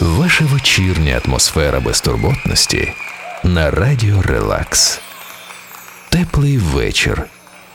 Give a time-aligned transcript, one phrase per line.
[0.00, 2.92] Ваша вечірня атмосфера безтурботності
[3.44, 5.00] на радіо Релакс.
[6.08, 7.22] Теплий вечір.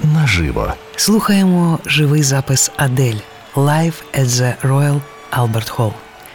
[0.00, 0.74] Наживо.
[0.96, 3.18] Слухаємо живий запис Адель
[3.54, 5.00] Live at the Royal
[5.32, 5.92] Albert Hall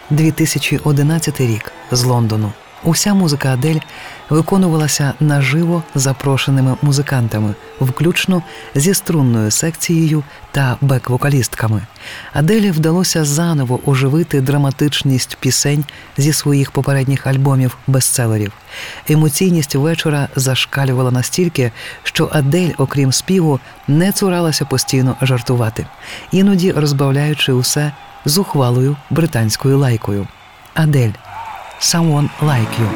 [0.09, 2.53] 2011 рік з Лондону.
[2.83, 3.79] Уся музика Адель
[4.29, 8.43] виконувалася наживо запрошеними музикантами, включно
[8.75, 11.81] зі струнною секцією та бек-вокалістками.
[12.33, 15.85] Аделі вдалося заново оживити драматичність пісень
[16.17, 18.51] зі своїх попередніх альбомів бестселерів.
[19.09, 21.71] Емоційність вечора зашкалювала настільки,
[22.03, 25.85] що Адель, окрім співу, не цуралася постійно жартувати,
[26.31, 27.91] іноді розбавляючи усе
[28.25, 30.27] зухвалою британською лайкою.
[30.73, 31.11] Адель
[31.81, 32.87] Someone Like You.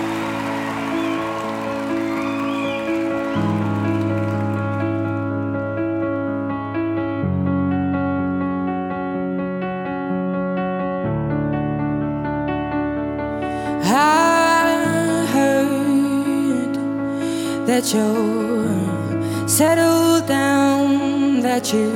[13.86, 16.76] I heard
[17.66, 21.90] that you're settled down, that you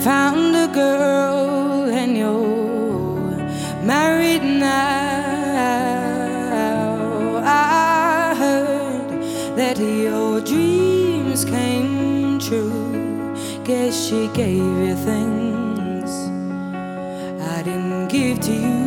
[0.00, 1.71] found a girl
[14.12, 16.10] she gave you things
[17.54, 18.82] I didn't give to you.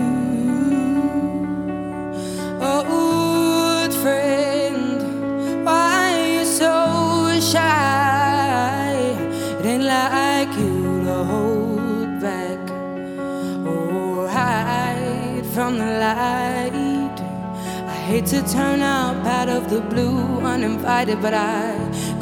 [2.62, 6.74] Oh, Old friend, why are you so
[7.42, 8.94] shy?
[9.60, 12.62] It ain't like you to hold back
[13.66, 17.18] or hide from the light.
[17.94, 21.75] I hate to turn up out of the blue uninvited, but I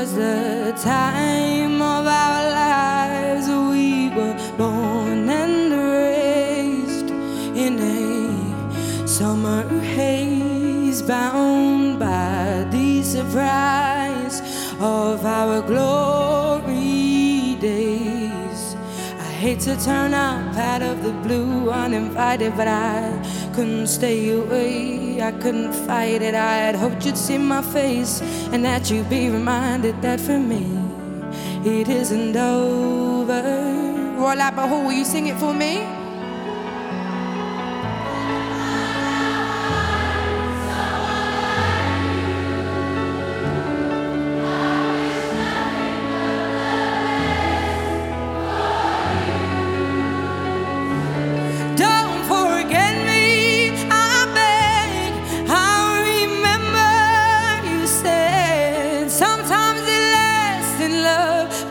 [0.00, 3.48] was the time of our lives.
[3.48, 7.10] We were born and raised
[7.64, 9.66] in a summer
[9.96, 14.40] haze, bound by the surprise
[14.78, 18.76] of our glory days.
[19.18, 23.17] I hate to turn up out of the blue uninvited, but I
[23.58, 25.20] couldn't stay away.
[25.20, 26.36] I couldn't fight it.
[26.36, 30.64] I had hoped you'd see my face and that you'd be reminded that for me
[31.64, 33.42] it isn't over.
[34.16, 35.97] Royal Albert Hall, will you sing it for me?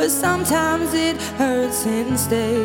[0.07, 2.55] But sometimes it hurts instead.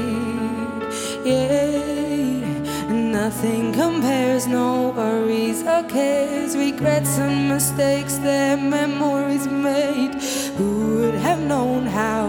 [1.25, 2.47] Yeah,
[2.89, 10.15] nothing compares, no worries or cares, regrets and mistakes, their memories made.
[10.57, 12.29] Who would have known how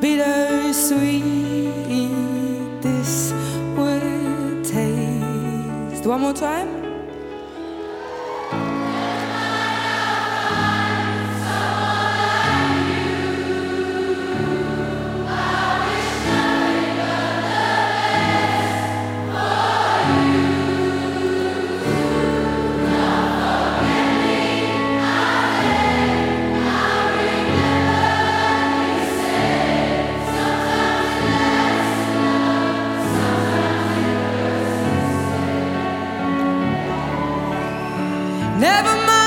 [0.00, 1.22] bittersweet
[2.82, 3.32] this
[3.76, 6.04] would taste?
[6.04, 6.79] One more time.
[38.60, 39.19] Never mind.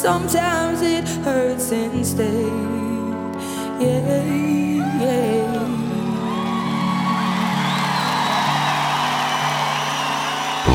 [0.00, 2.52] sometimes it hurts instead.
[3.80, 4.24] Yeah,
[5.02, 5.40] yeah.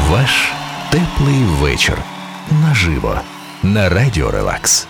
[0.10, 0.54] Ваш
[0.90, 1.98] теплий вечір
[2.52, 3.20] наживо
[3.64, 4.88] на радіо Релакс.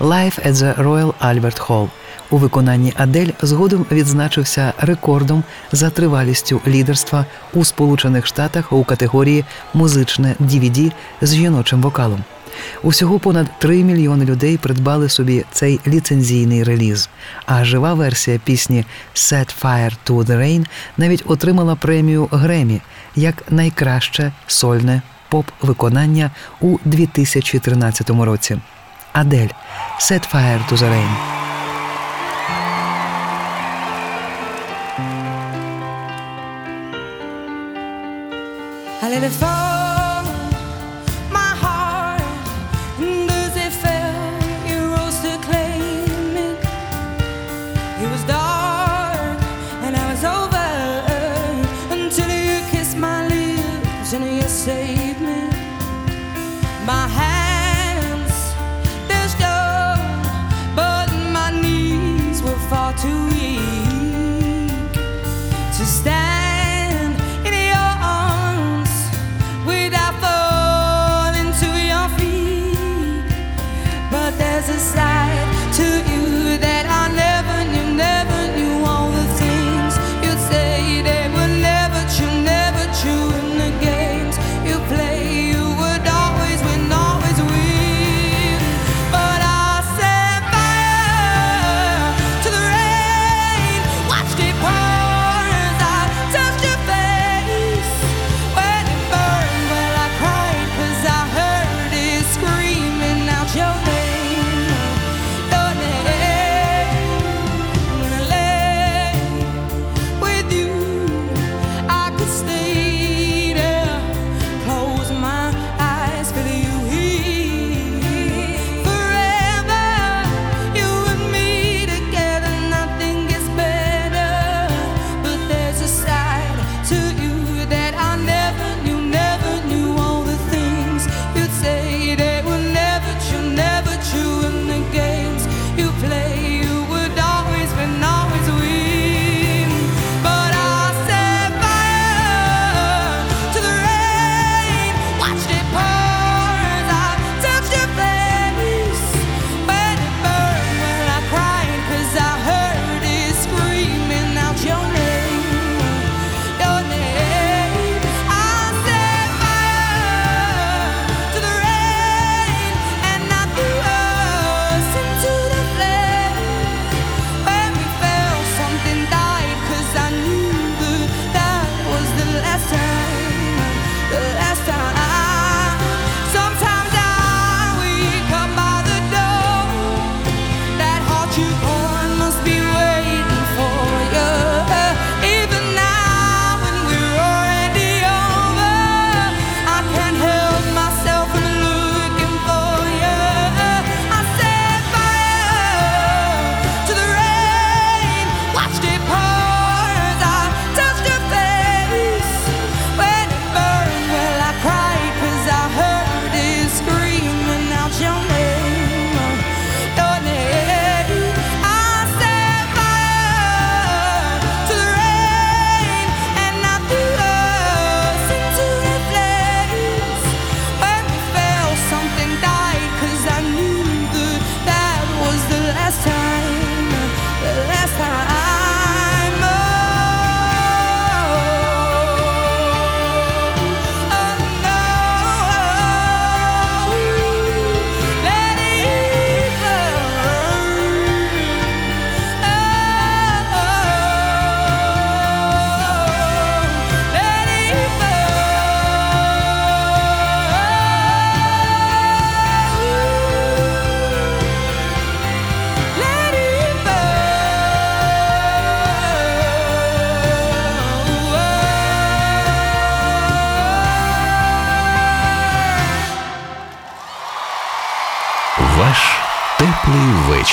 [0.00, 1.88] Life at the Royal Albert Hall
[2.30, 9.44] у виконанні Адель згодом відзначився рекордом за тривалістю лідерства у Сполучених Штатах у категорії
[9.74, 12.24] музичне DVD з жіночим вокалом.
[12.82, 17.08] Усього понад 3 мільйони людей придбали собі цей ліцензійний реліз.
[17.46, 18.84] А жива версія пісні
[19.14, 20.66] «Set Fire to the Rain»
[20.96, 22.80] навіть отримала премію Гремі
[23.16, 28.58] як найкраще сольне поп-виконання у 2013 році.
[29.12, 29.48] Адель
[30.00, 31.42] «Set Fire to the Rain».
[39.02, 39.71] I let it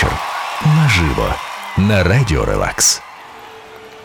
[0.04, 0.18] вечір.
[0.66, 1.36] Наживо
[1.78, 3.02] на радіо Релакс.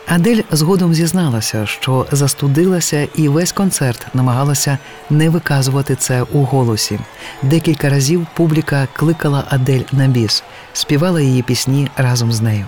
[0.07, 4.77] Адель згодом зізналася, що застудилася, і весь концерт намагалася
[5.09, 6.99] не виказувати це у голосі.
[7.41, 12.65] Декілька разів публіка кликала Адель на біс, співала її пісні разом з нею.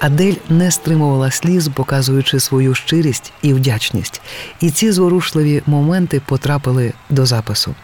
[0.00, 4.20] Адель не стримувала сліз, показуючи свою щирість і вдячність.
[4.60, 7.74] І ці зворушливі моменти потрапили до запису.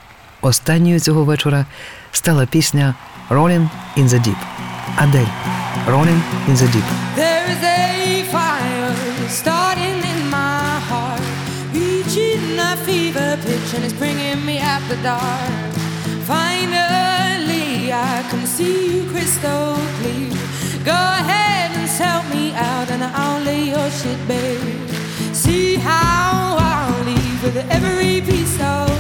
[0.41, 1.67] Останньою цього вечора
[2.13, 2.95] стала пісня
[3.31, 4.72] «Rolling in the Deep».
[4.99, 5.27] Adele,
[5.89, 6.85] Rolling in the Deep.
[7.17, 8.95] There is a fire
[9.29, 11.21] starting in my heart,
[11.73, 15.73] reaching a fever pitch, and it's bringing me out the dark.
[16.27, 20.31] Finally, I can see you crystal clear.
[20.85, 25.35] Go ahead and sell me out, and I'll lay your shit bare.
[25.35, 28.92] See how I'll leave with every piece of.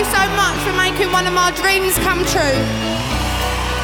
[0.00, 2.60] You so much for making one of my dreams come true.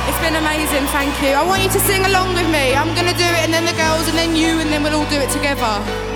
[0.09, 1.37] It's been amazing, thank you.
[1.37, 2.75] I want you to sing along with me.
[2.75, 4.95] I'm going to do it, and then the girls, and then you, and then we'll
[4.95, 6.16] all do it together.